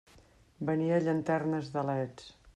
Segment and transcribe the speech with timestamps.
[0.69, 2.31] Venia llanternes de leds.